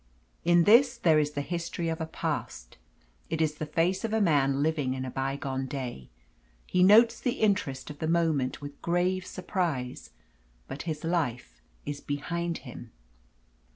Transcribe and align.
In 0.43 0.63
this 0.63 0.97
there 0.97 1.19
is 1.19 1.33
the 1.33 1.43
history 1.43 1.87
of 1.87 2.01
a 2.01 2.07
past, 2.07 2.79
it 3.29 3.39
is 3.39 3.53
the 3.53 3.67
face 3.67 4.03
of 4.03 4.13
a 4.13 4.19
man 4.19 4.63
living 4.63 4.95
in 4.95 5.05
a 5.05 5.11
bygone 5.11 5.67
day. 5.67 6.09
He 6.65 6.81
notes 6.81 7.19
the 7.19 7.33
interest 7.33 7.91
of 7.91 7.99
the 7.99 8.07
moment 8.07 8.61
with 8.61 8.81
grave 8.81 9.27
surprise, 9.27 10.09
but 10.67 10.81
his 10.89 11.03
life 11.03 11.61
is 11.85 12.01
behind 12.01 12.57
him. 12.65 12.89